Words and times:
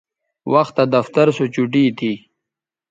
وختہ 0.51 0.83
دفتر 0.93 1.27
سو 1.35 1.45
چوٹی 1.53 1.83
تھی 1.97 2.11